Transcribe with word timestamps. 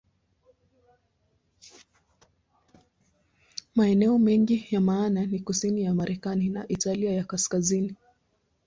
Maeneo 3.75 4.17
mengine 4.19 4.67
ya 4.71 4.81
maana 4.81 5.25
ni 5.25 5.39
kusini 5.39 5.83
ya 5.83 5.93
Marekani 5.93 6.49
na 6.49 6.67
Italia 6.67 7.11
ya 7.13 7.23
Kaskazini. 7.23 7.95